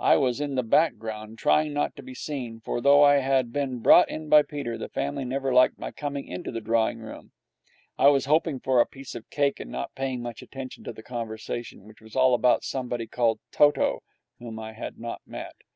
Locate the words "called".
13.06-13.38